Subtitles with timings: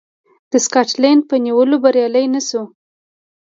[0.51, 2.61] د سکاټلنډ په نیولو بریالی نه شو.